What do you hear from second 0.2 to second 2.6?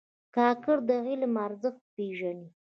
کاکړ د علم ارزښت پېژني.